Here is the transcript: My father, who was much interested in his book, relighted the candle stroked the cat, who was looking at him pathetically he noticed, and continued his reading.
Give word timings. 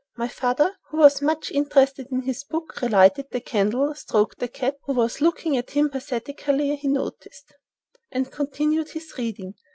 My 0.17 0.27
father, 0.27 0.75
who 0.89 0.97
was 0.97 1.21
much 1.21 1.51
interested 1.51 2.07
in 2.11 2.23
his 2.23 2.43
book, 2.43 2.81
relighted 2.81 3.27
the 3.29 3.39
candle 3.39 3.93
stroked 3.93 4.39
the 4.39 4.47
cat, 4.47 4.77
who 4.85 4.93
was 4.95 5.21
looking 5.21 5.55
at 5.57 5.69
him 5.69 5.91
pathetically 5.91 6.75
he 6.75 6.87
noticed, 6.87 7.53
and 8.11 8.31
continued 8.31 8.89
his 8.89 9.13
reading. 9.19 9.53